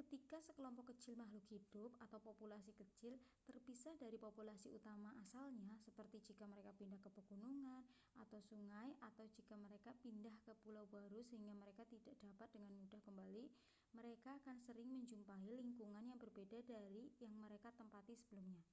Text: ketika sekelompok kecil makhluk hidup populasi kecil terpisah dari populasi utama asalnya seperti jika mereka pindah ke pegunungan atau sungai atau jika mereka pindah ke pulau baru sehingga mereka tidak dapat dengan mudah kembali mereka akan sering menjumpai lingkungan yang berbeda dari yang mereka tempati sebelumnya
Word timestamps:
ketika 0.00 0.36
sekelompok 0.46 0.86
kecil 0.96 1.12
makhluk 1.22 1.44
hidup 1.54 1.90
populasi 2.24 2.72
kecil 2.82 3.14
terpisah 3.48 3.92
dari 4.02 4.16
populasi 4.26 4.68
utama 4.78 5.10
asalnya 5.22 5.74
seperti 5.86 6.16
jika 6.28 6.44
mereka 6.52 6.70
pindah 6.78 6.96
ke 7.04 7.10
pegunungan 7.18 7.82
atau 8.22 8.40
sungai 8.50 8.90
atau 9.08 9.24
jika 9.36 9.54
mereka 9.64 9.90
pindah 10.02 10.32
ke 10.46 10.52
pulau 10.64 10.86
baru 10.94 11.18
sehingga 11.28 11.52
mereka 11.62 11.82
tidak 11.92 12.14
dapat 12.24 12.48
dengan 12.56 12.70
mudah 12.80 13.00
kembali 13.06 13.44
mereka 13.98 14.28
akan 14.40 14.56
sering 14.66 14.88
menjumpai 14.96 15.44
lingkungan 15.60 16.04
yang 16.10 16.16
berbeda 16.24 16.58
dari 16.72 17.04
yang 17.22 17.34
mereka 17.44 17.68
tempati 17.78 18.12
sebelumnya 18.20 18.64